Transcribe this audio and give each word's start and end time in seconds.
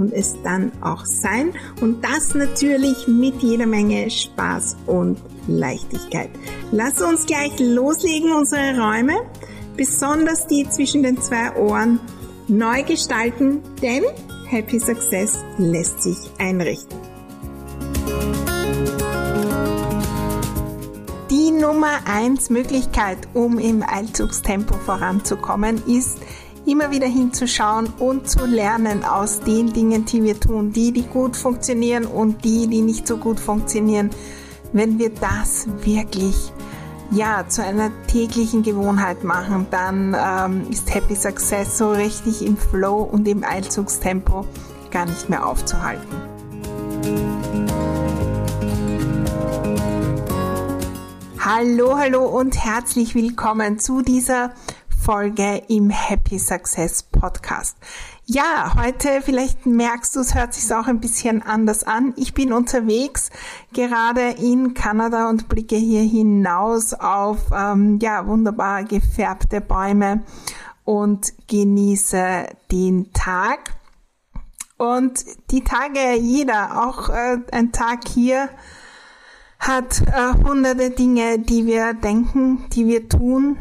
und 0.00 0.14
es 0.14 0.34
dann 0.42 0.72
auch 0.80 1.04
sein. 1.04 1.52
Und 1.80 2.02
das 2.02 2.34
natürlich 2.34 3.06
mit 3.06 3.42
jeder 3.42 3.66
Menge 3.66 4.10
Spaß 4.10 4.76
und 4.86 5.18
Leichtigkeit. 5.46 6.30
Lass 6.72 7.00
uns 7.02 7.26
gleich 7.26 7.52
loslegen, 7.60 8.32
unsere 8.32 8.80
Räume, 8.80 9.20
besonders 9.76 10.46
die 10.46 10.68
zwischen 10.70 11.02
den 11.02 11.20
zwei 11.20 11.54
Ohren, 11.56 12.00
neu 12.48 12.82
gestalten, 12.82 13.60
denn 13.82 14.04
Happy 14.48 14.80
Success 14.80 15.38
lässt 15.58 16.02
sich 16.02 16.16
einrichten. 16.38 16.98
Die 21.30 21.52
Nummer 21.52 22.00
eins 22.06 22.50
Möglichkeit, 22.50 23.18
um 23.34 23.58
im 23.58 23.84
Eilzugstempo 23.86 24.74
voranzukommen, 24.74 25.80
ist, 25.86 26.18
immer 26.70 26.92
wieder 26.92 27.08
hinzuschauen 27.08 27.92
und 27.98 28.30
zu 28.30 28.46
lernen 28.46 29.04
aus 29.04 29.40
den 29.40 29.72
Dingen, 29.72 30.04
die 30.04 30.22
wir 30.22 30.38
tun, 30.38 30.72
die, 30.72 30.92
die 30.92 31.02
gut 31.02 31.36
funktionieren 31.36 32.06
und 32.06 32.44
die, 32.44 32.68
die 32.68 32.80
nicht 32.80 33.08
so 33.08 33.16
gut 33.16 33.40
funktionieren. 33.40 34.10
Wenn 34.72 34.98
wir 35.00 35.10
das 35.10 35.66
wirklich 35.82 36.52
ja, 37.10 37.44
zu 37.48 37.64
einer 37.64 37.90
täglichen 38.06 38.62
Gewohnheit 38.62 39.24
machen, 39.24 39.66
dann 39.72 40.16
ähm, 40.16 40.70
ist 40.70 40.94
Happy 40.94 41.16
Success 41.16 41.76
so 41.76 41.90
richtig 41.90 42.46
im 42.46 42.56
Flow 42.56 43.02
und 43.02 43.26
im 43.26 43.42
Eilzugstempo 43.42 44.46
gar 44.92 45.06
nicht 45.06 45.28
mehr 45.28 45.44
aufzuhalten. 45.44 46.06
Hallo, 51.40 51.98
hallo 51.98 52.26
und 52.26 52.64
herzlich 52.64 53.16
willkommen 53.16 53.80
zu 53.80 54.02
dieser 54.02 54.52
Folge 55.10 55.64
im 55.66 55.90
Happy 55.90 56.38
Success 56.38 57.02
Podcast. 57.02 57.76
Ja, 58.26 58.76
heute 58.80 59.22
vielleicht 59.22 59.66
merkst 59.66 60.14
du, 60.14 60.20
es 60.20 60.36
hört 60.36 60.54
sich 60.54 60.72
auch 60.72 60.86
ein 60.86 61.00
bisschen 61.00 61.42
anders 61.42 61.82
an. 61.82 62.14
Ich 62.16 62.32
bin 62.32 62.52
unterwegs 62.52 63.30
gerade 63.72 64.30
in 64.38 64.72
Kanada 64.72 65.28
und 65.28 65.48
blicke 65.48 65.74
hier 65.74 66.02
hinaus 66.02 66.94
auf 66.94 67.38
ähm, 67.52 67.98
ja 68.00 68.24
wunderbar 68.24 68.84
gefärbte 68.84 69.60
Bäume 69.60 70.22
und 70.84 71.32
genieße 71.48 72.46
den 72.70 73.12
Tag. 73.12 73.74
Und 74.76 75.24
die 75.50 75.64
Tage, 75.64 76.20
jeder, 76.20 76.86
auch 76.86 77.08
äh, 77.08 77.38
ein 77.50 77.72
Tag 77.72 78.06
hier, 78.06 78.48
hat 79.58 80.02
äh, 80.02 80.44
hunderte 80.44 80.90
Dinge, 80.90 81.40
die 81.40 81.66
wir 81.66 81.94
denken, 81.94 82.64
die 82.70 82.86
wir 82.86 83.08
tun, 83.08 83.58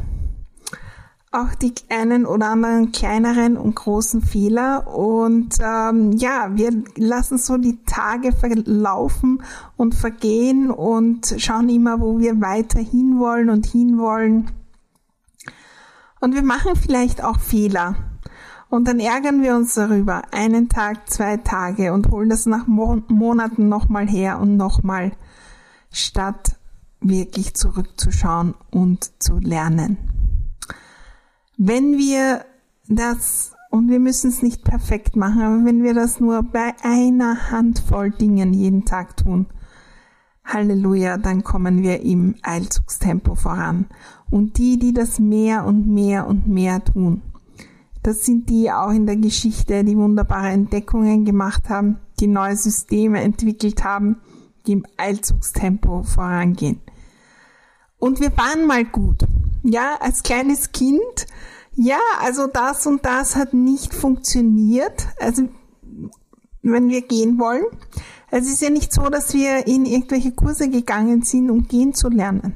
auch 1.32 1.54
die 1.54 1.74
einen 1.90 2.26
oder 2.26 2.48
anderen 2.48 2.92
kleineren 2.92 3.56
und 3.56 3.76
großen 3.76 4.22
Fehler. 4.22 4.88
Und 4.88 5.58
ähm, 5.62 6.14
ja, 6.14 6.50
wir 6.54 6.72
lassen 6.96 7.38
so 7.38 7.58
die 7.58 7.84
Tage 7.86 8.32
verlaufen 8.32 9.44
und 9.78 9.94
vergehen 9.94 10.72
und 10.72 11.36
schauen 11.38 11.70
immer, 11.70 12.00
wo 12.00 12.20
wir 12.20 12.42
weiter 12.42 12.80
hinwollen 12.80 13.50
und 13.50 13.68
hinwollen. 13.68 14.50
Und 16.20 16.34
wir 16.34 16.44
machen 16.44 16.76
vielleicht 16.76 17.24
auch 17.24 17.40
Fehler. 17.40 17.96
Und 18.70 18.88
dann 18.88 19.00
ärgern 19.00 19.42
wir 19.42 19.56
uns 19.56 19.76
darüber, 19.76 20.24
einen 20.32 20.70
Tag, 20.70 21.10
zwei 21.10 21.38
Tage 21.38 21.94
und 21.94 22.12
holen 22.12 22.30
das 22.30 22.46
nach 22.46 22.68
Mo 22.68 23.02
Monaten 23.08 23.68
nochmal 23.68 24.08
her 24.08 24.40
und 24.40 24.58
nochmal, 24.58 25.12
statt 25.92 26.56
wirklich 27.02 27.56
zurückzuschauen 27.56 28.54
und 28.70 29.10
zu 29.24 29.40
lernen. 29.40 30.19
Wenn 31.62 31.98
wir 31.98 32.46
das, 32.88 33.52
und 33.70 33.90
wir 33.90 34.00
müssen 34.00 34.30
es 34.30 34.42
nicht 34.42 34.64
perfekt 34.64 35.18
machen, 35.18 35.42
aber 35.42 35.66
wenn 35.66 35.84
wir 35.84 35.94
das 35.94 36.22
nur 36.22 36.42
bei 36.42 36.72
einer 36.84 37.52
Handvoll 37.52 38.12
Dingen 38.12 38.54
jeden 38.54 38.86
Tag 38.86 39.18
tun, 39.18 39.46
Halleluja, 40.46 41.18
dann 41.18 41.44
kommen 41.44 41.84
wir 41.84 42.00
im 42.00 42.36
Eilzugstempo 42.44 43.36
voran. 43.36 43.88
Und 44.32 44.58
die, 44.58 44.80
die 44.80 44.94
das 44.94 45.20
mehr 45.20 45.66
und 45.66 45.86
mehr 45.86 46.28
und 46.28 46.48
mehr 46.48 46.82
tun, 46.82 47.24
das 48.04 48.26
sind 48.26 48.50
die 48.50 48.72
auch 48.72 48.92
in 48.92 49.06
der 49.06 49.18
Geschichte, 49.18 49.84
die 49.84 49.98
wunderbare 49.98 50.52
Entdeckungen 50.52 51.26
gemacht 51.26 51.68
haben, 51.68 51.98
die 52.22 52.28
neue 52.28 52.56
Systeme 52.56 53.20
entwickelt 53.20 53.84
haben, 53.84 54.16
die 54.66 54.72
im 54.72 54.86
Eilzugstempo 54.96 56.04
vorangehen. 56.04 56.80
Und 58.00 58.20
wir 58.20 58.36
waren 58.38 58.66
mal 58.66 58.86
gut. 58.86 59.26
Ja, 59.64 59.98
als 60.00 60.24
kleines 60.24 60.72
Kind 60.72 61.28
ja, 61.82 62.00
also 62.20 62.48
das 62.48 62.86
und 62.88 63.06
das 63.06 63.38
hat 63.38 63.54
nicht 63.54 63.94
funktioniert. 63.94 65.08
Also 65.18 65.44
wenn 66.62 66.90
wir 66.90 67.02
gehen 67.02 67.40
wollen. 67.40 67.64
Es 68.32 68.48
ist 68.48 68.62
ja 68.62 68.70
nicht 68.70 68.92
so, 68.92 69.04
dass 69.04 69.34
wir 69.34 69.66
in 69.66 69.86
irgendwelche 69.86 70.34
Kurse 70.34 70.70
gegangen 70.70 71.22
sind, 71.22 71.50
um 71.50 71.70
gehen 71.70 71.94
zu 71.94 72.10
lernen. 72.10 72.54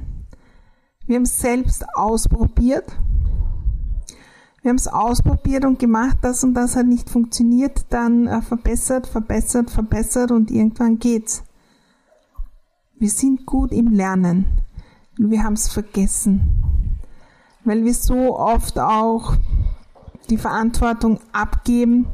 Wir 1.06 1.16
haben 1.16 1.22
es 1.22 1.40
selbst 1.40 1.86
ausprobiert. 1.94 2.84
Wir 4.60 4.68
haben 4.68 4.76
es 4.76 4.88
ausprobiert 4.88 5.64
und 5.64 5.78
gemacht, 5.78 6.18
das 6.20 6.44
und 6.44 6.52
das 6.52 6.76
hat 6.76 6.86
nicht 6.86 7.08
funktioniert, 7.08 7.86
dann 7.88 8.26
äh, 8.26 8.42
verbessert, 8.42 9.06
verbessert, 9.06 9.70
verbessert 9.70 10.32
und 10.32 10.50
irgendwann 10.50 10.98
geht's. 10.98 11.42
Wir 12.98 13.10
sind 13.10 13.46
gut 13.46 13.72
im 13.72 13.88
Lernen. 13.88 14.63
Wir 15.16 15.42
haben 15.44 15.54
es 15.54 15.68
vergessen 15.68 16.64
weil 17.64 17.84
wir 17.84 17.94
so 17.94 18.38
oft 18.38 18.78
auch 18.78 19.34
die 20.30 20.36
Verantwortung 20.36 21.18
abgeben, 21.32 22.06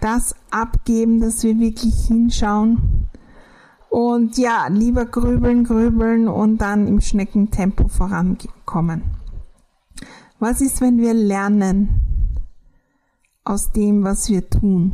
das 0.00 0.34
abgeben, 0.50 1.20
dass 1.20 1.42
wir 1.42 1.58
wirklich 1.58 2.06
hinschauen 2.06 3.08
und 3.88 4.38
ja, 4.38 4.68
lieber 4.68 5.04
grübeln, 5.04 5.64
grübeln 5.64 6.28
und 6.28 6.58
dann 6.58 6.86
im 6.86 7.00
Schneckentempo 7.00 7.88
vorankommen. 7.88 9.02
Was 10.38 10.60
ist, 10.60 10.80
wenn 10.80 10.98
wir 10.98 11.12
lernen 11.12 12.36
aus 13.44 13.72
dem, 13.72 14.04
was 14.04 14.30
wir 14.30 14.48
tun, 14.48 14.92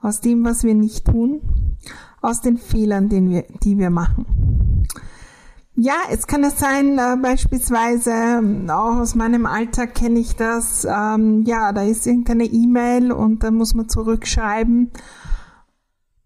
aus 0.00 0.20
dem, 0.20 0.44
was 0.44 0.62
wir 0.62 0.74
nicht 0.74 1.06
tun, 1.06 1.40
aus 2.22 2.40
den 2.40 2.56
Fehlern, 2.56 3.08
den 3.08 3.28
wir, 3.30 3.44
die 3.62 3.76
wir 3.76 3.90
machen? 3.90 4.55
Ja, 5.78 5.96
es 6.10 6.26
kann 6.26 6.42
es 6.42 6.58
sein, 6.58 6.98
äh, 6.98 7.16
beispielsweise, 7.20 8.10
ähm, 8.10 8.70
auch 8.70 8.96
aus 8.96 9.14
meinem 9.14 9.44
Alltag 9.44 9.94
kenne 9.94 10.18
ich 10.18 10.34
das, 10.34 10.86
ähm, 10.86 11.42
ja, 11.42 11.70
da 11.74 11.82
ist 11.82 12.06
irgendeine 12.06 12.44
E-Mail 12.44 13.12
und 13.12 13.42
dann 13.42 13.56
muss 13.56 13.74
man 13.74 13.86
zurückschreiben 13.86 14.90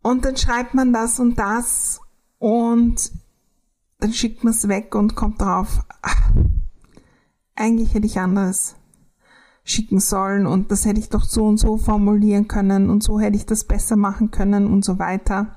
und 0.03 0.25
dann 0.25 0.37
schreibt 0.37 0.75
man 0.75 0.93
das 0.93 1.19
und 1.19 1.37
das 1.37 2.01
und 2.39 3.11
dann 3.99 4.13
schickt 4.13 4.45
man 4.45 4.53
es 4.53 4.69
weg 4.69 4.95
und 4.95 5.17
kommt 5.17 5.41
drauf, 5.41 5.81
ach, 6.01 6.31
eigentlich 7.57 7.93
hätte 7.93 8.07
ich 8.07 8.21
anderes 8.21 8.77
schicken 9.65 9.99
sollen 9.99 10.47
und 10.47 10.71
das 10.71 10.85
hätte 10.85 11.01
ich 11.01 11.09
doch 11.09 11.25
so 11.25 11.45
und 11.45 11.57
so 11.57 11.77
formulieren 11.77 12.47
können 12.47 12.89
und 12.89 13.03
so 13.03 13.19
hätte 13.19 13.37
ich 13.37 13.47
das 13.47 13.65
besser 13.65 13.97
machen 13.97 14.31
können 14.31 14.69
und 14.69 14.85
so 14.85 15.01
weiter. 15.01 15.57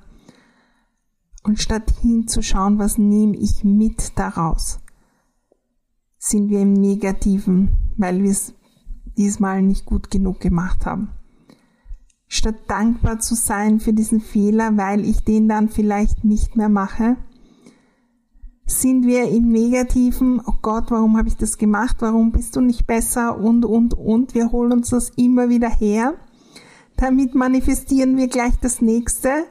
Und 1.44 1.60
statt 1.60 1.94
hinzuschauen, 2.01 2.80
was 2.80 2.98
nehme 2.98 3.36
ich 3.36 3.63
mit 3.63 4.18
daraus, 4.18 4.80
sind 6.18 6.50
wir 6.50 6.62
im 6.62 6.74
Negativen, 6.74 7.94
weil 7.98 8.24
wir 8.24 8.31
es 8.31 8.54
diesmal 9.18 9.62
nicht 9.62 9.86
gut 9.86 10.10
genug 10.10 10.40
gemacht 10.40 10.86
haben. 10.86 11.10
Statt 12.28 12.56
dankbar 12.68 13.19
zu 13.19 13.36
sein 13.36 13.80
für 13.80 13.94
diesen 13.94 14.22
Fehler, 14.22 14.78
weil 14.78 15.06
ich 15.06 15.24
den 15.24 15.50
dann 15.50 15.69
vielleicht 15.69 16.24
nicht 16.24 16.56
mehr 16.56 16.69
mache, 16.69 17.18
sind 18.66 19.06
wir 19.06 19.30
im 19.30 19.50
Negativen, 19.50 20.42
oh 20.45 20.56
Gott, 20.62 20.90
warum 20.90 21.18
habe 21.18 21.28
ich 21.28 21.36
das 21.36 21.57
gemacht, 21.57 21.98
warum 22.00 22.31
bist 22.31 22.56
du 22.56 22.62
nicht 22.62 22.88
besser 22.88 23.38
und, 23.38 23.66
und, 23.66 23.94
und. 23.94 24.34
Wir 24.34 24.51
holen 24.51 24.72
uns 24.72 24.90
das 24.90 25.10
immer 25.18 25.50
wieder 25.50 25.69
her. 25.69 26.16
Damit 26.95 27.36
manifestieren 27.36 28.16
wir 28.18 28.30
gleich 28.30 28.54
das 28.62 28.81
nächste 28.81 29.45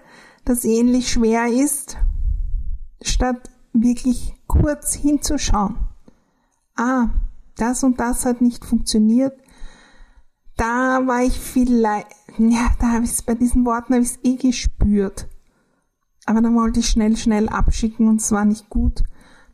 das 0.45 0.65
ähnlich 0.65 1.09
schwer 1.09 1.47
ist, 1.47 1.97
statt 3.01 3.51
wirklich 3.73 4.35
kurz 4.47 4.95
hinzuschauen. 4.95 5.77
Ah, 6.77 7.11
das 7.57 7.85
und 7.85 8.01
das 8.01 8.25
hat 8.25 8.41
nicht 8.41 8.65
funktioniert. 8.65 9.39
Da 10.57 11.07
war 11.07 11.23
ich 11.23 11.39
vielleicht, 11.39 12.09
ja, 12.39 12.71
da 12.79 12.93
habe 12.93 13.05
ich 13.05 13.11
es 13.11 13.23
bei 13.23 13.35
diesen 13.35 13.65
Worten 13.65 13.95
habe 13.95 14.03
ich 14.03 14.11
es 14.11 14.19
eh 14.23 14.37
gespürt. 14.37 15.29
Aber 16.27 16.41
dann 16.41 16.55
wollte 16.55 16.81
ich 16.81 16.89
schnell, 16.89 17.17
schnell 17.17 17.49
abschicken 17.49 18.09
und 18.09 18.21
es 18.21 18.31
war 18.33 18.45
nicht 18.45 18.69
gut. 18.69 19.03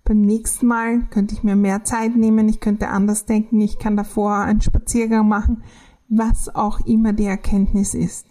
Beim 0.05 0.21
nächsten 0.21 0.67
Mal 0.67 1.07
könnte 1.11 1.35
ich 1.35 1.43
mir 1.43 1.57
mehr 1.57 1.85
Zeit 1.85 2.17
nehmen, 2.17 2.49
ich 2.49 2.61
könnte 2.61 2.89
anders 2.89 3.27
denken, 3.27 3.61
ich 3.61 3.79
kann 3.79 3.97
davor 3.97 4.37
einen 4.37 4.61
Spaziergang 4.61 5.29
machen, 5.29 5.63
was 6.09 6.55
auch 6.55 6.81
immer 6.87 7.13
die 7.13 7.27
Erkenntnis 7.27 7.95
ist. 7.95 8.27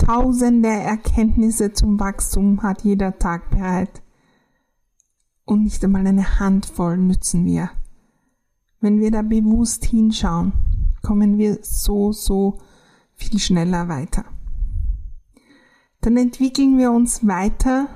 Tausende 0.00 0.68
Erkenntnisse 0.68 1.72
zum 1.72 2.00
Wachstum 2.00 2.62
hat 2.62 2.82
jeder 2.82 3.18
Tag 3.18 3.50
bereit. 3.50 4.02
Und 5.44 5.64
nicht 5.64 5.84
einmal 5.84 6.06
eine 6.06 6.40
Handvoll 6.40 6.96
nützen 6.96 7.44
wir. 7.44 7.70
Wenn 8.80 8.98
wir 8.98 9.10
da 9.10 9.22
bewusst 9.22 9.84
hinschauen, 9.84 10.52
kommen 11.02 11.38
wir 11.38 11.58
so, 11.62 12.12
so 12.12 12.58
viel 13.14 13.38
schneller 13.38 13.88
weiter. 13.88 14.24
Dann 16.00 16.16
entwickeln 16.16 16.78
wir 16.78 16.92
uns 16.92 17.26
weiter 17.26 17.88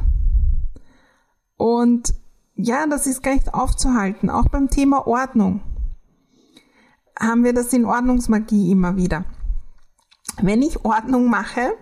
und 1.57 2.15
ja, 2.55 2.87
das 2.87 3.07
ist 3.07 3.23
gar 3.23 3.33
nicht 3.33 3.55
aufzuhalten. 3.55 4.29
Auch 4.29 4.49
beim 4.49 4.69
Thema 4.69 5.07
Ordnung 5.07 5.63
haben 7.19 7.45
wir 7.45 7.55
das 7.55 7.73
in 7.73 7.87
Ordnungsmagie 7.87 8.71
immer 8.71 8.97
wieder. 8.97 9.25
Wenn 10.43 10.63
ich 10.63 10.85
Ordnung 10.85 11.31
mache, 11.31 11.75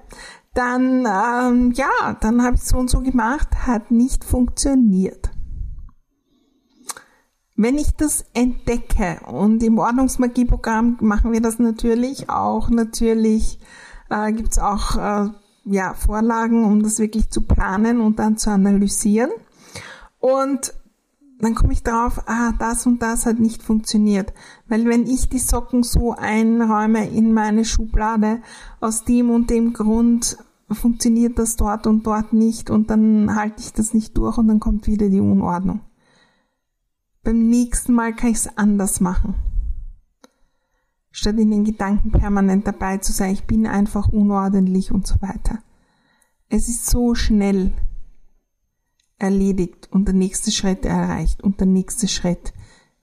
dann 0.55 1.07
ähm, 1.07 1.73
ja, 1.73 2.17
dann 2.21 2.43
habe 2.43 2.57
ich 2.57 2.63
so 2.63 2.77
und 2.77 2.91
so 2.91 3.01
gemacht, 3.01 3.67
hat 3.67 3.91
nicht 3.91 4.25
funktioniert. 4.25 5.31
Wenn 7.57 7.79
ich 7.79 7.95
das 7.95 8.25
entdecke 8.35 9.21
und 9.27 9.63
im 9.63 9.79
Ordnungsmagieprogramm 9.79 10.99
machen 11.01 11.33
wir 11.33 11.41
das 11.41 11.59
natürlich 11.59 12.29
auch, 12.29 12.71
natürlich 12.71 13.59
äh, 14.11 14.33
gibt 14.33 14.53
es 14.53 14.59
auch 14.59 14.97
äh, 14.97 15.31
ja, 15.65 15.95
Vorlagen, 15.95 16.65
um 16.65 16.83
das 16.83 16.99
wirklich 16.99 17.31
zu 17.31 17.43
planen 17.43 18.01
und 18.01 18.19
dann 18.19 18.37
zu 18.37 18.51
analysieren. 18.51 19.31
Und 20.19 20.75
dann 21.43 21.57
komme 21.57 21.73
ich 21.73 21.83
drauf, 21.83 22.23
ah, 22.27 22.53
das 22.59 22.87
und 22.87 23.03
das 23.03 23.27
hat 23.27 23.41
nicht 23.41 23.63
funktioniert. 23.63 24.33
Weil 24.69 24.87
wenn 24.87 25.07
ich 25.09 25.29
die 25.29 25.41
Socken 25.41 25.83
so 25.83 26.13
einräume 26.13 27.09
in 27.09 27.33
meine 27.33 27.65
Schublade, 27.65 28.41
aus 28.81 29.05
dem 29.05 29.31
und 29.31 29.51
dem 29.51 29.73
Grund 29.73 30.39
funktioniert 30.71 31.39
das 31.39 31.57
dort 31.57 31.89
und 31.89 32.07
dort 32.07 32.33
nicht 32.33 32.71
und 32.71 32.91
dann 32.91 33.35
halte 33.35 33.61
ich 33.61 33.73
das 33.73 33.93
nicht 33.93 34.17
durch 34.17 34.39
und 34.39 34.47
dann 34.47 34.61
kommt 34.61 34.87
wieder 34.87 35.09
die 35.09 35.21
Unordnung. 35.21 35.81
Beim 37.25 37.49
nächsten 37.49 37.93
Mal 37.93 38.15
kann 38.15 38.31
ich 38.31 38.37
es 38.37 38.57
anders 38.57 39.01
machen. 39.01 39.35
Statt 41.11 41.39
in 41.39 41.51
den 41.51 41.65
Gedanken 41.65 42.13
permanent 42.13 42.69
dabei 42.69 42.99
zu 42.99 43.13
sein, 43.13 43.33
ich 43.33 43.45
bin 43.45 43.67
einfach 43.67 44.09
unordentlich 44.09 44.93
und 44.93 45.07
so 45.09 45.17
weiter. 45.21 45.59
Es 46.49 46.69
ist 46.69 46.89
so 46.89 47.15
schnell 47.15 47.73
erledigt 49.23 49.89
und 49.91 50.07
der 50.07 50.15
nächste 50.15 50.51
Schritt 50.51 50.85
erreicht 50.85 51.43
und 51.43 51.61
der 51.61 51.67
nächste 51.67 52.09
Schritt, 52.09 52.53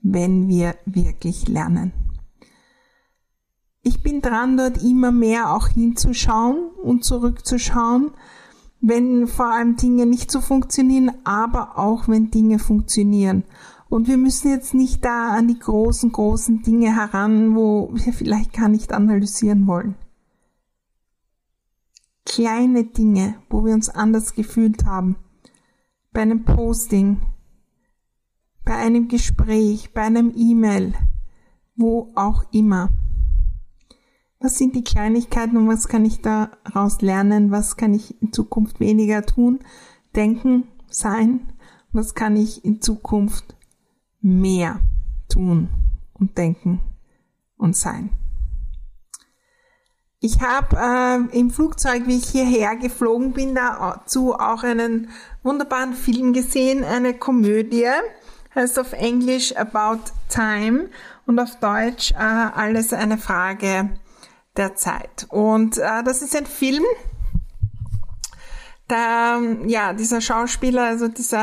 wenn 0.02 0.48
wir 0.48 0.76
wirklich 0.86 1.48
lernen. 1.48 1.94
Ich 3.82 4.04
bin 4.04 4.22
dran, 4.22 4.58
dort 4.58 4.84
immer 4.84 5.12
mehr 5.12 5.54
auch 5.56 5.70
hinzuschauen 5.70 6.70
und 6.84 7.04
zurückzuschauen, 7.04 8.12
wenn 8.82 9.28
vor 9.28 9.48
allem 9.48 9.78
Dinge 9.78 10.06
nicht 10.06 10.32
so 10.32 10.42
funktionieren, 10.42 11.12
aber 11.24 11.78
auch 11.78 12.08
wenn 12.08 12.30
Dinge 12.30 12.60
funktionieren 12.60 13.44
und 13.90 14.08
wir 14.08 14.18
müssen 14.18 14.50
jetzt 14.50 14.74
nicht 14.74 15.04
da 15.04 15.32
an 15.32 15.48
die 15.48 15.58
großen, 15.58 16.12
großen 16.12 16.62
Dinge 16.62 16.96
heran, 16.96 17.56
wo 17.56 17.90
wir 17.94 18.14
vielleicht 18.14 18.54
gar 18.54 18.70
nicht 18.70 18.94
analysieren 18.94 19.66
wollen. 19.66 19.96
Kleine 22.26 22.86
Dinge, 22.86 23.36
wo 23.50 23.66
wir 23.66 23.74
uns 23.74 23.90
anders 23.90 24.36
gefühlt 24.36 24.86
haben. 24.86 25.16
Bei 26.20 26.24
einem 26.24 26.44
Posting, 26.44 27.22
bei 28.66 28.76
einem 28.76 29.08
Gespräch, 29.08 29.94
bei 29.94 30.02
einem 30.02 30.34
E-Mail, 30.36 30.94
wo 31.78 32.12
auch 32.14 32.44
immer. 32.52 32.90
Was 34.42 34.58
sind 34.58 34.76
die 34.76 34.84
Kleinigkeiten 34.84 35.56
und 35.56 35.70
was 35.70 35.88
kann 35.88 36.04
ich 36.04 36.22
daraus 36.22 37.00
lernen? 37.00 37.52
Was 37.52 37.78
kann 37.78 37.94
ich 37.94 38.22
in 38.22 38.34
Zukunft 38.34 38.82
weniger 38.82 39.26
tun, 39.26 39.60
denken, 40.14 40.68
sein? 40.90 41.54
Was 41.94 42.16
kann 42.16 42.36
ich 42.36 42.66
in 42.66 42.82
Zukunft 42.82 43.56
mehr 44.20 44.82
tun 45.30 45.70
und 46.16 46.38
denken 46.38 46.82
und 47.56 47.78
sein. 47.78 48.10
Ich 50.22 50.42
habe 50.42 50.76
äh, 50.76 51.38
im 51.38 51.50
Flugzeug, 51.50 52.04
wie 52.06 52.18
ich 52.18 52.28
hierher 52.28 52.76
geflogen 52.76 53.32
bin, 53.32 53.56
dazu 53.56 54.34
auch 54.34 54.64
einen 54.64 55.10
wunderbaren 55.44 55.94
Film 55.94 56.34
gesehen, 56.34 56.84
eine 56.84 57.14
Komödie, 57.14 57.88
heißt 58.54 58.80
auf 58.80 58.92
Englisch 58.92 59.56
About 59.56 60.12
Time 60.28 60.90
und 61.26 61.40
auf 61.40 61.56
Deutsch 61.62 62.12
äh, 62.12 62.16
Alles 62.18 62.92
eine 62.92 63.18
Frage 63.18 63.92
der 64.58 64.76
Zeit. 64.76 65.26
Und 65.30 65.78
äh, 65.78 66.04
das 66.04 66.22
ist 66.22 66.36
ein 66.36 66.46
Film, 66.46 66.84
da, 68.90 69.40
ja, 69.68 69.94
dieser 69.94 70.20
Schauspieler, 70.20 70.84
also 70.84 71.08
dieser 71.08 71.38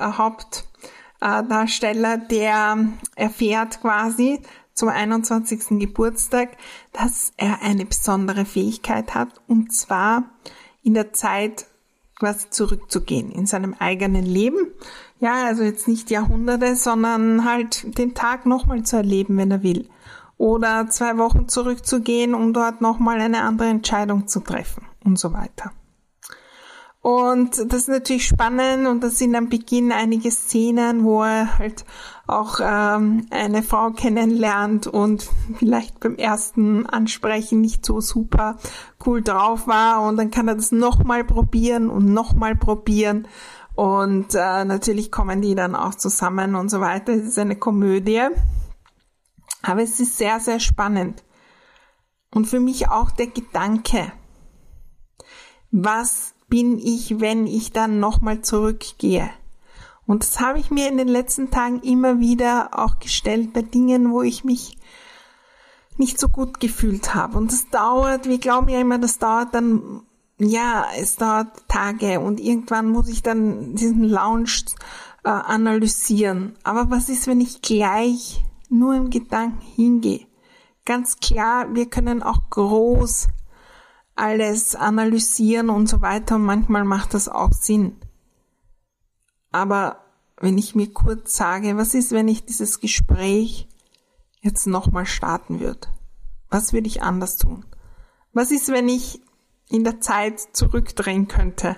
äh, 0.00 0.18
Haupt 0.18 0.66
äh, 1.20 1.42
der 2.30 2.78
erfährt 3.16 3.80
quasi 3.80 4.40
zum 4.80 4.88
21. 4.88 5.78
Geburtstag, 5.78 6.56
dass 6.94 7.34
er 7.36 7.60
eine 7.60 7.84
besondere 7.84 8.46
Fähigkeit 8.46 9.14
hat, 9.14 9.28
und 9.46 9.74
zwar 9.74 10.30
in 10.82 10.94
der 10.94 11.12
Zeit 11.12 11.66
quasi 12.18 12.48
zurückzugehen 12.48 13.30
in 13.30 13.44
seinem 13.44 13.74
eigenen 13.78 14.24
Leben. 14.24 14.68
Ja, 15.18 15.44
also 15.44 15.62
jetzt 15.62 15.86
nicht 15.86 16.10
Jahrhunderte, 16.10 16.76
sondern 16.76 17.44
halt 17.44 17.98
den 17.98 18.14
Tag 18.14 18.46
nochmal 18.46 18.82
zu 18.84 18.96
erleben, 18.96 19.36
wenn 19.36 19.50
er 19.50 19.62
will. 19.62 19.86
Oder 20.38 20.88
zwei 20.88 21.18
Wochen 21.18 21.46
zurückzugehen, 21.46 22.32
um 22.32 22.54
dort 22.54 22.80
nochmal 22.80 23.20
eine 23.20 23.42
andere 23.42 23.68
Entscheidung 23.68 24.28
zu 24.28 24.40
treffen 24.40 24.86
und 25.04 25.18
so 25.18 25.34
weiter. 25.34 25.72
Und 27.02 27.72
das 27.72 27.82
ist 27.82 27.88
natürlich 27.88 28.26
spannend 28.26 28.86
und 28.86 29.02
das 29.02 29.16
sind 29.16 29.34
am 29.34 29.48
Beginn 29.48 29.90
einige 29.90 30.30
Szenen, 30.30 31.02
wo 31.02 31.22
er 31.22 31.58
halt 31.58 31.86
auch 32.26 32.60
ähm, 32.60 33.26
eine 33.30 33.62
Frau 33.62 33.90
kennenlernt 33.90 34.86
und 34.86 35.30
vielleicht 35.58 35.98
beim 36.00 36.16
ersten 36.16 36.84
Ansprechen 36.84 37.62
nicht 37.62 37.86
so 37.86 38.02
super 38.02 38.58
cool 39.06 39.22
drauf 39.22 39.66
war 39.66 40.02
und 40.02 40.18
dann 40.18 40.30
kann 40.30 40.46
er 40.46 40.56
das 40.56 40.72
nochmal 40.72 41.24
probieren 41.24 41.88
und 41.88 42.12
nochmal 42.12 42.54
probieren 42.54 43.26
und 43.74 44.34
äh, 44.34 44.64
natürlich 44.66 45.10
kommen 45.10 45.40
die 45.40 45.54
dann 45.54 45.74
auch 45.74 45.94
zusammen 45.94 46.54
und 46.54 46.68
so 46.68 46.80
weiter. 46.82 47.14
Es 47.14 47.24
ist 47.24 47.38
eine 47.38 47.56
Komödie, 47.56 48.28
aber 49.62 49.82
es 49.82 50.00
ist 50.00 50.18
sehr, 50.18 50.38
sehr 50.38 50.60
spannend. 50.60 51.24
Und 52.30 52.44
für 52.44 52.60
mich 52.60 52.90
auch 52.90 53.10
der 53.10 53.28
Gedanke, 53.28 54.12
was 55.70 56.34
bin 56.50 56.78
ich, 56.78 57.20
wenn 57.20 57.46
ich 57.46 57.72
dann 57.72 58.00
nochmal 58.00 58.42
zurückgehe? 58.42 59.30
Und 60.06 60.24
das 60.24 60.40
habe 60.40 60.58
ich 60.58 60.70
mir 60.70 60.88
in 60.88 60.98
den 60.98 61.08
letzten 61.08 61.50
Tagen 61.50 61.80
immer 61.82 62.18
wieder 62.18 62.70
auch 62.72 62.98
gestellt 62.98 63.52
bei 63.52 63.62
Dingen, 63.62 64.10
wo 64.10 64.22
ich 64.22 64.44
mich 64.44 64.76
nicht 65.96 66.18
so 66.18 66.28
gut 66.28 66.58
gefühlt 66.58 67.14
habe. 67.14 67.38
Und 67.38 67.52
das 67.52 67.70
dauert, 67.70 68.26
wir 68.26 68.38
glauben 68.38 68.68
ja 68.68 68.80
immer, 68.80 68.98
das 68.98 69.18
dauert 69.18 69.54
dann, 69.54 70.02
ja, 70.38 70.86
es 70.98 71.16
dauert 71.16 71.68
Tage 71.68 72.18
und 72.18 72.40
irgendwann 72.40 72.88
muss 72.88 73.08
ich 73.08 73.22
dann 73.22 73.76
diesen 73.76 74.02
Lounge 74.02 74.64
äh, 75.22 75.28
analysieren. 75.28 76.56
Aber 76.64 76.90
was 76.90 77.08
ist, 77.08 77.26
wenn 77.26 77.40
ich 77.40 77.62
gleich 77.62 78.42
nur 78.68 78.94
im 78.94 79.10
Gedanken 79.10 79.60
hingehe? 79.60 80.26
Ganz 80.84 81.18
klar, 81.18 81.72
wir 81.74 81.86
können 81.86 82.22
auch 82.22 82.50
groß 82.50 83.28
alles 84.14 84.74
analysieren 84.74 85.70
und 85.70 85.88
so 85.88 86.00
weiter 86.00 86.36
und 86.36 86.42
manchmal 86.42 86.84
macht 86.84 87.14
das 87.14 87.28
auch 87.28 87.52
Sinn. 87.52 87.96
Aber 89.50 90.04
wenn 90.40 90.58
ich 90.58 90.74
mir 90.74 90.92
kurz 90.92 91.36
sage, 91.36 91.76
was 91.76 91.94
ist, 91.94 92.12
wenn 92.12 92.28
ich 92.28 92.44
dieses 92.44 92.80
Gespräch 92.80 93.68
jetzt 94.40 94.66
nochmal 94.66 95.06
starten 95.06 95.60
würde? 95.60 95.88
Was 96.48 96.72
würde 96.72 96.86
ich 96.86 97.02
anders 97.02 97.36
tun? 97.36 97.64
Was 98.32 98.50
ist, 98.50 98.68
wenn 98.68 98.88
ich 98.88 99.20
in 99.68 99.84
der 99.84 100.00
Zeit 100.00 100.40
zurückdrehen 100.40 101.28
könnte 101.28 101.76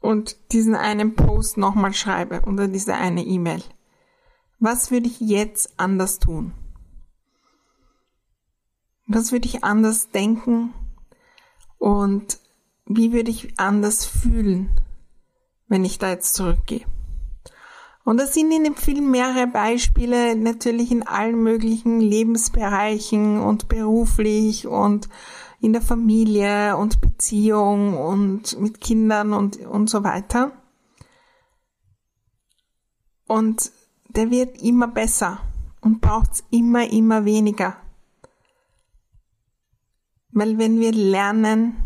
und 0.00 0.52
diesen 0.52 0.74
einen 0.74 1.14
Post 1.14 1.56
nochmal 1.56 1.94
schreibe 1.94 2.42
oder 2.46 2.68
diese 2.68 2.94
eine 2.94 3.24
E-Mail? 3.24 3.62
Was 4.60 4.90
würde 4.90 5.06
ich 5.06 5.20
jetzt 5.20 5.78
anders 5.78 6.18
tun? 6.18 6.52
Was 9.06 9.32
würde 9.32 9.46
ich 9.46 9.64
anders 9.64 10.10
denken 10.10 10.72
und 11.84 12.38
wie 12.86 13.12
würde 13.12 13.30
ich 13.30 13.60
anders 13.60 14.06
fühlen, 14.06 14.70
wenn 15.68 15.84
ich 15.84 15.98
da 15.98 16.08
jetzt 16.08 16.32
zurückgehe? 16.32 16.86
Und 18.04 18.18
das 18.18 18.32
sind 18.32 18.50
in 18.52 18.64
dem 18.64 18.74
Film 18.74 19.10
mehrere 19.10 19.46
Beispiele, 19.46 20.34
natürlich 20.34 20.90
in 20.90 21.06
allen 21.06 21.42
möglichen 21.42 22.00
Lebensbereichen 22.00 23.38
und 23.38 23.68
beruflich 23.68 24.66
und 24.66 25.10
in 25.60 25.74
der 25.74 25.82
Familie 25.82 26.74
und 26.78 27.02
Beziehung 27.02 27.98
und 27.98 28.58
mit 28.58 28.80
Kindern 28.80 29.34
und, 29.34 29.58
und 29.58 29.90
so 29.90 30.02
weiter. 30.04 30.52
Und 33.26 33.72
der 34.08 34.30
wird 34.30 34.62
immer 34.62 34.88
besser 34.88 35.42
und 35.82 36.00
braucht 36.00 36.44
immer, 36.50 36.90
immer 36.90 37.26
weniger. 37.26 37.83
Weil 40.34 40.58
wenn 40.58 40.80
wir 40.80 40.92
lernen, 40.92 41.76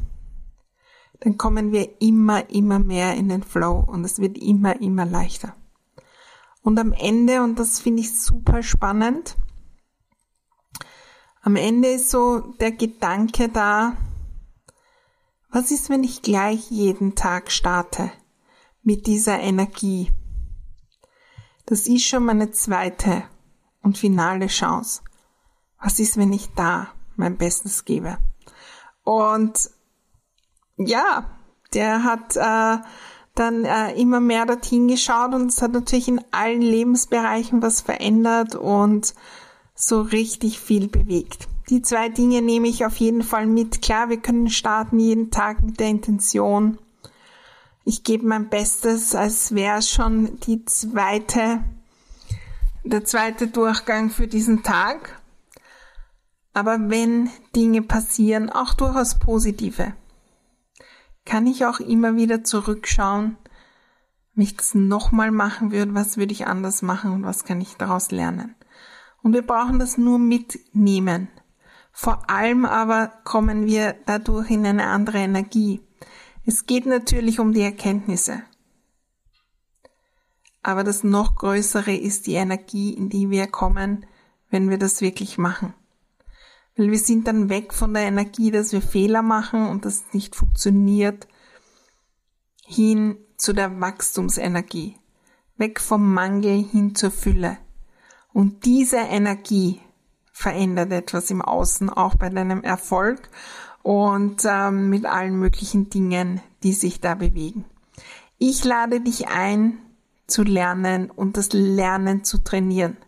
dann 1.20 1.36
kommen 1.36 1.70
wir 1.70 2.00
immer, 2.00 2.48
immer 2.48 2.78
mehr 2.78 3.14
in 3.14 3.28
den 3.28 3.42
Flow 3.42 3.84
und 3.86 4.04
es 4.04 4.18
wird 4.18 4.38
immer, 4.38 4.80
immer 4.80 5.04
leichter. 5.04 5.54
Und 6.62 6.78
am 6.78 6.92
Ende, 6.92 7.42
und 7.42 7.58
das 7.58 7.78
finde 7.78 8.00
ich 8.00 8.18
super 8.18 8.62
spannend, 8.62 9.36
am 11.42 11.56
Ende 11.56 11.88
ist 11.88 12.10
so 12.10 12.40
der 12.60 12.72
Gedanke 12.72 13.48
da, 13.48 13.96
was 15.50 15.70
ist, 15.70 15.88
wenn 15.90 16.04
ich 16.04 16.22
gleich 16.22 16.70
jeden 16.70 17.14
Tag 17.14 17.50
starte 17.50 18.10
mit 18.82 19.06
dieser 19.06 19.40
Energie? 19.40 20.10
Das 21.66 21.86
ist 21.86 22.06
schon 22.06 22.24
meine 22.24 22.50
zweite 22.50 23.24
und 23.82 23.98
finale 23.98 24.46
Chance. 24.46 25.02
Was 25.80 26.00
ist, 26.00 26.16
wenn 26.16 26.32
ich 26.32 26.48
da 26.54 26.88
mein 27.16 27.36
Bestes 27.36 27.84
gebe? 27.84 28.18
Und 29.08 29.70
ja, 30.76 31.24
der 31.72 32.04
hat 32.04 32.36
äh, 32.36 32.84
dann 33.34 33.64
äh, 33.64 33.98
immer 33.98 34.20
mehr 34.20 34.44
dorthin 34.44 34.86
geschaut 34.86 35.32
und 35.32 35.46
es 35.46 35.62
hat 35.62 35.72
natürlich 35.72 36.08
in 36.08 36.20
allen 36.30 36.60
Lebensbereichen 36.60 37.62
was 37.62 37.80
verändert 37.80 38.54
und 38.54 39.14
so 39.74 40.02
richtig 40.02 40.60
viel 40.60 40.88
bewegt. 40.88 41.48
Die 41.70 41.80
zwei 41.80 42.10
Dinge 42.10 42.42
nehme 42.42 42.68
ich 42.68 42.84
auf 42.84 42.96
jeden 42.96 43.22
Fall 43.22 43.46
mit. 43.46 43.80
Klar, 43.80 44.10
wir 44.10 44.18
können 44.18 44.50
starten 44.50 44.98
jeden 44.98 45.30
Tag 45.30 45.62
mit 45.62 45.80
der 45.80 45.88
Intention. 45.88 46.76
Ich 47.86 48.04
gebe 48.04 48.26
mein 48.26 48.50
Bestes, 48.50 49.14
als 49.14 49.54
wäre 49.54 49.80
schon 49.80 50.38
die 50.40 50.66
zweite, 50.66 51.64
der 52.84 53.06
zweite 53.06 53.46
Durchgang 53.46 54.10
für 54.10 54.26
diesen 54.26 54.62
Tag. 54.62 55.17
Aber 56.58 56.90
wenn 56.90 57.30
Dinge 57.54 57.82
passieren, 57.82 58.50
auch 58.50 58.74
durchaus 58.74 59.20
positive, 59.20 59.92
kann 61.24 61.46
ich 61.46 61.64
auch 61.64 61.78
immer 61.78 62.16
wieder 62.16 62.42
zurückschauen, 62.42 63.36
wenn 64.34 64.42
ich 64.42 64.56
das 64.56 64.74
nochmal 64.74 65.30
machen 65.30 65.70
würde, 65.70 65.94
was 65.94 66.16
würde 66.16 66.32
ich 66.32 66.48
anders 66.48 66.82
machen 66.82 67.12
und 67.12 67.22
was 67.22 67.44
kann 67.44 67.60
ich 67.60 67.76
daraus 67.76 68.10
lernen. 68.10 68.56
Und 69.22 69.34
wir 69.34 69.46
brauchen 69.46 69.78
das 69.78 69.98
nur 69.98 70.18
mitnehmen. 70.18 71.28
Vor 71.92 72.28
allem 72.28 72.64
aber 72.64 73.12
kommen 73.22 73.66
wir 73.66 73.94
dadurch 74.06 74.50
in 74.50 74.66
eine 74.66 74.88
andere 74.88 75.18
Energie. 75.18 75.80
Es 76.44 76.66
geht 76.66 76.86
natürlich 76.86 77.38
um 77.38 77.52
die 77.52 77.62
Erkenntnisse. 77.62 78.42
Aber 80.64 80.82
das 80.82 81.04
noch 81.04 81.36
Größere 81.36 81.94
ist 81.94 82.26
die 82.26 82.34
Energie, 82.34 82.94
in 82.94 83.10
die 83.10 83.30
wir 83.30 83.46
kommen, 83.46 84.06
wenn 84.50 84.68
wir 84.70 84.78
das 84.78 85.00
wirklich 85.00 85.38
machen. 85.38 85.72
Weil 86.78 86.92
wir 86.92 86.98
sind 86.98 87.26
dann 87.26 87.48
weg 87.48 87.74
von 87.74 87.92
der 87.92 88.04
Energie, 88.04 88.52
dass 88.52 88.72
wir 88.72 88.80
Fehler 88.80 89.20
machen 89.20 89.66
und 89.66 89.84
das 89.84 90.04
nicht 90.12 90.36
funktioniert, 90.36 91.26
hin 92.64 93.16
zu 93.36 93.52
der 93.52 93.80
Wachstumsenergie. 93.80 94.94
Weg 95.56 95.80
vom 95.80 96.14
Mangel 96.14 96.62
hin 96.62 96.94
zur 96.94 97.10
Fülle. 97.10 97.58
Und 98.32 98.64
diese 98.64 98.98
Energie 98.98 99.80
verändert 100.32 100.92
etwas 100.92 101.32
im 101.32 101.42
Außen, 101.42 101.90
auch 101.90 102.14
bei 102.14 102.28
deinem 102.28 102.62
Erfolg 102.62 103.28
und 103.82 104.44
ähm, 104.44 104.88
mit 104.88 105.04
allen 105.04 105.34
möglichen 105.34 105.90
Dingen, 105.90 106.40
die 106.62 106.74
sich 106.74 107.00
da 107.00 107.16
bewegen. 107.16 107.64
Ich 108.38 108.64
lade 108.64 109.00
dich 109.00 109.26
ein, 109.26 109.78
zu 110.28 110.44
lernen 110.44 111.10
und 111.10 111.36
das 111.36 111.52
Lernen 111.52 112.22
zu 112.22 112.38
trainieren. 112.38 112.98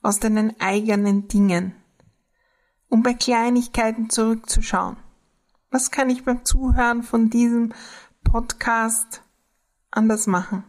Aus 0.00 0.20
deinen 0.20 0.58
eigenen 0.58 1.28
Dingen. 1.28 1.74
Um 2.88 3.02
bei 3.02 3.14
Kleinigkeiten 3.14 4.10
zurückzuschauen. 4.10 4.96
Was 5.70 5.90
kann 5.90 6.10
ich 6.10 6.24
beim 6.24 6.44
Zuhören 6.44 7.02
von 7.02 7.30
diesem 7.30 7.72
Podcast 8.22 9.22
anders 9.90 10.26
machen? 10.26 10.64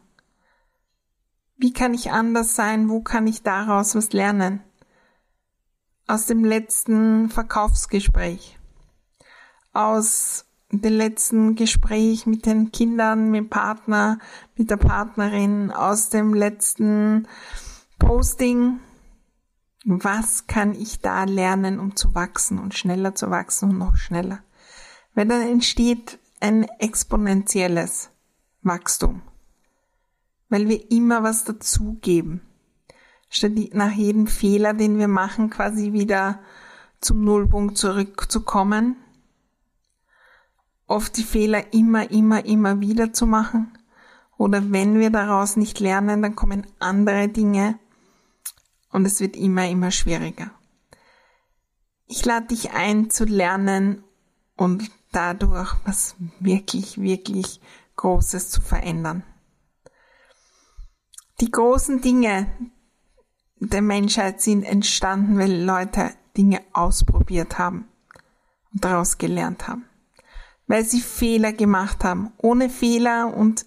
Wie 1.57 1.71
kann 1.71 1.93
ich 1.93 2.11
anders 2.11 2.55
sein? 2.55 2.89
Wo 2.89 3.01
kann 3.01 3.27
ich 3.27 3.43
daraus 3.43 3.95
was 3.95 4.11
lernen? 4.13 4.61
Aus 6.07 6.25
dem 6.25 6.43
letzten 6.43 7.29
Verkaufsgespräch. 7.29 8.59
Aus 9.71 10.45
dem 10.71 10.93
letzten 10.93 11.55
Gespräch 11.55 12.25
mit 12.25 12.45
den 12.45 12.71
Kindern, 12.71 13.29
mit 13.29 13.39
dem 13.39 13.49
Partner, 13.49 14.19
mit 14.55 14.69
der 14.69 14.77
Partnerin, 14.77 15.71
aus 15.71 16.09
dem 16.09 16.33
letzten 16.33 17.27
Posting. 17.99 18.79
Was 19.85 20.47
kann 20.47 20.73
ich 20.73 20.99
da 20.99 21.23
lernen, 21.23 21.79
um 21.79 21.95
zu 21.95 22.15
wachsen 22.15 22.59
und 22.59 22.73
schneller 22.73 23.15
zu 23.15 23.29
wachsen 23.29 23.69
und 23.69 23.77
noch 23.77 23.95
schneller? 23.95 24.39
Weil 25.13 25.27
dann 25.27 25.41
entsteht 25.41 26.19
ein 26.41 26.63
exponentielles 26.79 28.09
Wachstum 28.61 29.21
weil 30.49 30.67
wir 30.67 30.91
immer 30.91 31.23
was 31.23 31.43
dazugeben. 31.43 32.41
Statt 33.29 33.53
nach 33.73 33.91
jedem 33.91 34.27
Fehler, 34.27 34.73
den 34.73 34.97
wir 34.97 35.07
machen, 35.07 35.49
quasi 35.49 35.93
wieder 35.93 36.39
zum 37.01 37.23
Nullpunkt 37.23 37.77
zurückzukommen, 37.77 38.95
oft 40.87 41.17
die 41.17 41.23
Fehler 41.23 41.73
immer, 41.73 42.09
immer, 42.11 42.45
immer 42.45 42.79
wieder 42.79 43.13
zu 43.13 43.25
machen. 43.25 43.77
Oder 44.37 44.71
wenn 44.71 44.99
wir 44.99 45.09
daraus 45.09 45.55
nicht 45.55 45.79
lernen, 45.79 46.21
dann 46.21 46.35
kommen 46.35 46.67
andere 46.79 47.27
Dinge 47.27 47.79
und 48.95 49.05
es 49.05 49.19
wird 49.19 49.35
immer, 49.35 49.67
immer 49.67 49.91
schwieriger. 49.91 50.51
Ich 52.07 52.23
lade 52.23 52.47
dich 52.47 52.71
ein 52.71 53.09
zu 53.09 53.25
lernen 53.25 54.05
und 54.55 54.89
dadurch 55.11 55.75
was 55.83 56.15
wirklich, 56.39 57.01
wirklich 57.01 57.59
Großes 57.97 58.51
zu 58.51 58.61
verändern. 58.61 59.23
Die 61.41 61.51
großen 61.51 61.99
Dinge 61.99 62.47
der 63.59 63.81
Menschheit 63.81 64.39
sind 64.39 64.63
entstanden, 64.63 65.37
weil 65.39 65.61
Leute 65.61 66.11
Dinge 66.37 66.61
ausprobiert 66.71 67.57
haben 67.59 67.89
und 68.71 68.85
daraus 68.85 69.17
gelernt 69.17 69.67
haben. 69.67 69.83
Weil 70.67 70.85
sie 70.85 71.01
Fehler 71.01 71.51
gemacht 71.51 72.05
haben. 72.05 72.31
Ohne 72.37 72.69
Fehler 72.69 73.35
und 73.35 73.65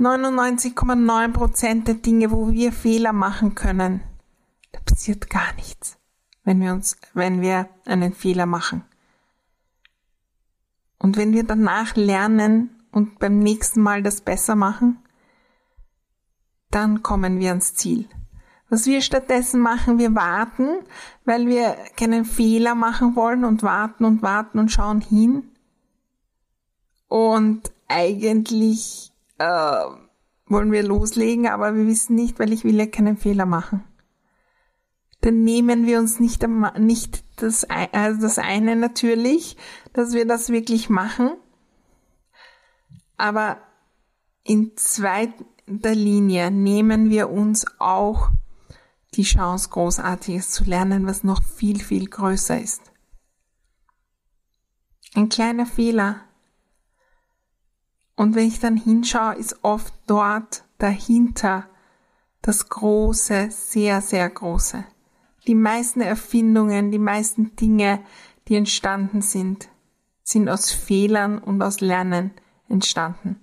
99,9 0.00 1.32
Prozent 1.32 1.86
der 1.86 1.94
Dinge, 1.94 2.32
wo 2.32 2.50
wir 2.50 2.72
Fehler 2.72 3.12
machen 3.12 3.54
können, 3.54 4.02
da 4.72 4.80
passiert 4.80 5.30
gar 5.30 5.52
nichts, 5.54 5.98
wenn 6.44 6.60
wir 6.60 6.72
uns, 6.72 6.96
wenn 7.14 7.40
wir 7.40 7.68
einen 7.86 8.12
Fehler 8.12 8.46
machen. 8.46 8.84
Und 10.98 11.16
wenn 11.16 11.32
wir 11.32 11.44
danach 11.44 11.96
lernen 11.96 12.70
und 12.90 13.18
beim 13.18 13.38
nächsten 13.38 13.80
Mal 13.80 14.02
das 14.02 14.20
besser 14.20 14.56
machen, 14.56 14.98
dann 16.70 17.02
kommen 17.02 17.38
wir 17.38 17.50
ans 17.50 17.74
Ziel. 17.74 18.08
Was 18.68 18.84
wir 18.84 19.00
stattdessen 19.00 19.60
machen, 19.60 19.98
wir 19.98 20.14
warten, 20.14 20.80
weil 21.24 21.46
wir 21.46 21.76
keinen 21.96 22.24
Fehler 22.26 22.74
machen 22.74 23.16
wollen 23.16 23.44
und 23.44 23.62
warten 23.62 24.04
und 24.04 24.22
warten 24.22 24.58
und 24.58 24.70
schauen 24.70 25.00
hin. 25.00 25.50
Und 27.06 27.72
eigentlich 27.86 29.10
äh, 29.38 29.84
wollen 30.46 30.72
wir 30.72 30.82
loslegen, 30.82 31.46
aber 31.48 31.74
wir 31.74 31.86
wissen 31.86 32.14
nicht, 32.14 32.38
weil 32.38 32.52
ich 32.52 32.64
will 32.64 32.76
ja 32.76 32.86
keinen 32.86 33.16
Fehler 33.16 33.46
machen. 33.46 33.84
Dann 35.28 35.44
nehmen 35.44 35.84
wir 35.84 35.98
uns 35.98 36.20
nicht, 36.20 36.42
nicht 36.78 37.22
das, 37.36 37.64
also 37.64 38.22
das 38.22 38.38
eine 38.38 38.76
natürlich, 38.76 39.58
dass 39.92 40.14
wir 40.14 40.26
das 40.26 40.48
wirklich 40.48 40.88
machen, 40.88 41.32
aber 43.18 43.58
in 44.42 44.74
zweiten 44.78 45.44
der 45.66 45.94
Linie 45.94 46.50
nehmen 46.50 47.10
wir 47.10 47.28
uns 47.28 47.66
auch 47.78 48.30
die 49.12 49.24
Chance, 49.24 49.68
Großartiges 49.68 50.50
zu 50.50 50.64
lernen, 50.64 51.06
was 51.06 51.24
noch 51.24 51.42
viel, 51.42 51.78
viel 51.78 52.08
größer 52.08 52.58
ist. 52.58 52.80
Ein 55.14 55.28
kleiner 55.28 55.66
Fehler. 55.66 56.22
Und 58.16 58.34
wenn 58.34 58.48
ich 58.48 58.60
dann 58.60 58.78
hinschaue, 58.78 59.34
ist 59.34 59.62
oft 59.62 59.92
dort 60.06 60.64
dahinter 60.78 61.68
das 62.40 62.70
Große, 62.70 63.50
sehr, 63.50 64.00
sehr 64.00 64.30
Große. 64.30 64.86
Die 65.48 65.54
meisten 65.54 66.02
Erfindungen, 66.02 66.90
die 66.90 66.98
meisten 66.98 67.56
Dinge, 67.56 68.00
die 68.46 68.56
entstanden 68.56 69.22
sind, 69.22 69.70
sind 70.22 70.46
aus 70.46 70.70
Fehlern 70.70 71.38
und 71.38 71.62
aus 71.62 71.80
Lernen 71.80 72.32
entstanden. 72.68 73.40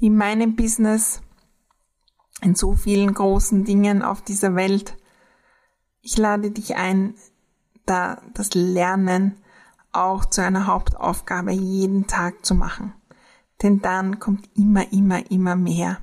In 0.00 0.16
meinem 0.16 0.56
Business 0.56 1.22
in 2.42 2.56
so 2.56 2.74
vielen 2.74 3.14
großen 3.14 3.64
Dingen 3.64 4.02
auf 4.02 4.22
dieser 4.22 4.56
Welt. 4.56 4.96
Ich 6.02 6.18
lade 6.18 6.50
dich 6.50 6.74
ein, 6.74 7.14
da 7.86 8.20
das 8.34 8.54
Lernen 8.54 9.36
auch 9.92 10.24
zu 10.24 10.42
einer 10.42 10.66
Hauptaufgabe 10.66 11.52
jeden 11.52 12.08
Tag 12.08 12.44
zu 12.44 12.56
machen. 12.56 12.92
Denn 13.62 13.80
dann 13.80 14.18
kommt 14.18 14.50
immer, 14.56 14.92
immer, 14.92 15.30
immer 15.30 15.54
mehr. 15.54 15.98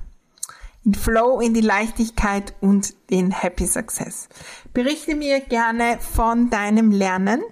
In 0.84 0.94
Flow, 0.94 1.40
in 1.40 1.54
die 1.54 1.60
Leichtigkeit 1.60 2.54
und 2.60 2.94
den 3.10 3.30
Happy 3.30 3.66
Success. 3.66 4.28
Berichte 4.72 5.14
mir 5.14 5.40
gerne 5.40 5.98
von 5.98 6.50
deinem 6.50 6.90
Lernen, 6.90 7.42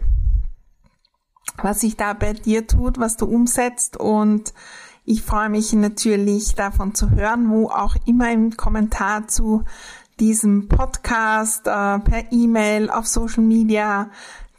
was 1.62 1.80
sich 1.80 1.96
da 1.96 2.12
bei 2.12 2.34
dir 2.34 2.66
tut, 2.66 2.98
was 2.98 3.16
du 3.16 3.26
umsetzt 3.26 3.96
und 3.96 4.52
ich 5.04 5.22
freue 5.22 5.48
mich 5.48 5.72
natürlich 5.72 6.54
davon 6.54 6.94
zu 6.94 7.10
hören, 7.10 7.50
wo 7.50 7.68
auch 7.68 7.96
immer 8.06 8.30
im 8.30 8.56
Kommentar 8.56 9.26
zu 9.26 9.64
diesem 10.20 10.68
Podcast, 10.68 11.66
äh, 11.66 11.98
per 11.98 12.30
E-Mail, 12.30 12.88
auf 12.88 13.08
Social 13.08 13.42
Media. 13.42 14.10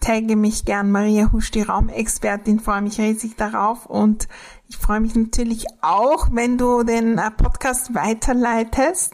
Tagge 0.04 0.36
mich 0.36 0.66
gern 0.66 0.92
Maria 0.92 1.32
Husch, 1.32 1.52
die 1.52 1.62
Raumexpertin, 1.62 2.60
freue 2.60 2.82
mich 2.82 3.00
riesig 3.00 3.38
darauf 3.38 3.86
und 3.86 4.28
ich 4.68 4.76
freue 4.76 5.00
mich 5.00 5.16
natürlich 5.16 5.66
auch, 5.82 6.28
wenn 6.32 6.58
du 6.58 6.84
den 6.84 7.18
äh, 7.18 7.32
Podcast 7.32 7.96
weiterleitest 7.96 9.14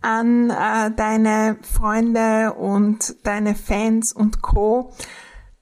an 0.00 0.50
äh, 0.50 0.92
deine 0.94 1.58
Freunde 1.62 2.54
und 2.54 3.16
deine 3.24 3.56
Fans 3.56 4.12
und 4.12 4.40
Co 4.40 4.92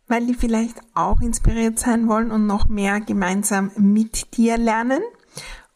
weil 0.08 0.26
die 0.26 0.34
vielleicht 0.34 0.80
auch 0.94 1.20
inspiriert 1.20 1.78
sein 1.78 2.08
wollen 2.08 2.30
und 2.30 2.46
noch 2.46 2.68
mehr 2.68 3.00
gemeinsam 3.00 3.72
mit 3.76 4.36
dir 4.36 4.56
lernen. 4.56 5.00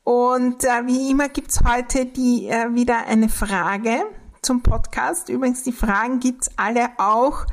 Und 0.04 0.64
äh, 0.64 0.86
wie 0.86 1.10
immer 1.10 1.28
gibt's 1.28 1.62
heute 1.64 2.06
die 2.06 2.48
äh, 2.48 2.74
wieder 2.74 3.06
eine 3.06 3.28
Frage 3.28 4.02
zum 4.42 4.62
Podcast. 4.62 5.28
Übrigens, 5.28 5.62
die 5.62 5.72
Fragen 5.72 6.20
gibt's 6.20 6.50
alle 6.56 6.90
auch 6.98 7.46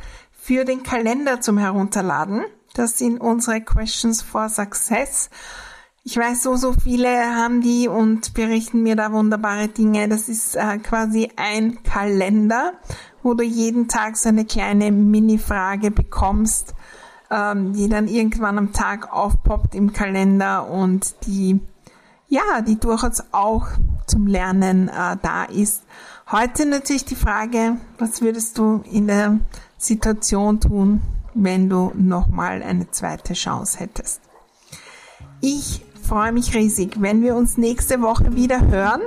für 0.48 0.64
den 0.64 0.82
Kalender 0.82 1.42
zum 1.42 1.58
Herunterladen. 1.58 2.46
Das 2.74 2.98
sind 2.98 3.20
unsere 3.20 3.60
Questions 3.60 4.22
for 4.22 4.48
Success. 4.48 5.30
Ich 6.06 6.16
weiß, 6.16 6.42
so, 6.42 6.56
so 6.56 6.72
viele 6.72 7.36
haben 7.36 7.60
die 7.60 7.90
und 7.90 8.34
berichten 8.34 8.82
mir 8.82 8.96
da 8.96 9.12
wunderbare 9.12 9.68
Dinge. 9.68 10.08
Das 10.08 10.30
ist 10.30 10.56
äh, 10.56 10.78
quasi 10.78 11.30
ein 11.36 11.84
Kalender, 11.84 12.72
wo 13.24 13.34
du 13.34 13.44
jeden 13.44 13.90
Tag 13.90 14.16
so 14.16 14.30
eine 14.30 14.46
kleine 14.46 14.90
Mini-Frage 14.90 15.92
bekommst, 15.92 16.76
ähm, 17.30 17.74
die 17.74 17.90
dann 17.90 18.08
irgendwann 18.08 18.58
am 18.58 18.72
Tag 18.72 19.12
aufpoppt 19.12 19.76
im 19.76 19.92
Kalender 19.92 20.70
und 20.70 21.14
die, 21.26 21.60
ja, 22.30 22.62
die 22.66 22.80
durchaus 22.80 23.22
auch 23.34 23.68
zum 24.06 24.28
Lernen 24.28 24.88
äh, 24.88 25.18
da 25.22 25.44
ist. 25.44 25.84
Heute 26.32 26.66
natürlich 26.66 27.04
die 27.04 27.16
Frage, 27.16 27.76
was 27.98 28.22
würdest 28.22 28.58
du 28.58 28.82
in 28.90 29.08
der 29.08 29.40
Situation 29.88 30.60
tun, 30.60 31.02
wenn 31.34 31.70
du 31.70 31.92
nochmal 31.96 32.62
eine 32.62 32.92
zweite 32.92 33.34
Chance 33.34 33.80
hättest? 33.80 34.22
Ich 35.42 35.82
freue 36.02 36.32
mich 36.32 36.54
riesig, 36.56 37.02
wenn 37.02 37.22
wir 37.22 37.36
uns 37.36 37.58
nächste 37.58 38.02
Woche 38.02 38.36
wieder 38.36 38.68
hören. 38.68 39.02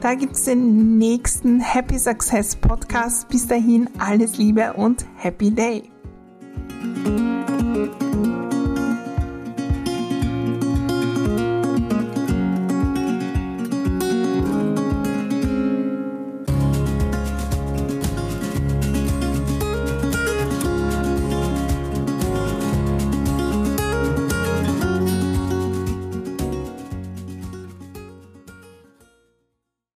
Da 0.00 0.14
gibt 0.14 0.34
es 0.34 0.44
den 0.44 0.98
nächsten 0.98 1.60
Happy 1.60 1.98
Success 1.98 2.54
Podcast. 2.56 3.28
Bis 3.28 3.46
dahin 3.46 3.88
alles 3.98 4.38
Liebe 4.38 4.74
und 4.74 5.06
Happy 5.16 5.50
Day. 5.50 5.90